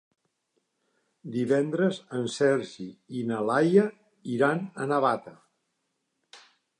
Divendres 1.33 1.99
en 2.19 2.25
Sergi 2.35 2.87
i 3.19 3.23
na 3.33 3.41
Laia 3.49 3.83
iran 4.37 4.63
a 4.83 4.89
Navata. 4.93 5.35